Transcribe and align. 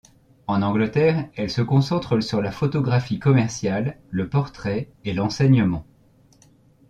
En 0.47 0.63
Angleterre, 0.63 1.29
elle 1.35 1.51
se 1.51 1.61
concentre 1.61 2.21
sur 2.21 2.41
la 2.41 2.49
photographie 2.51 3.19
commerciale, 3.19 3.99
le 4.09 4.27
portrait 4.27 4.89
et 5.05 5.13
l'enseignement. 5.13 5.85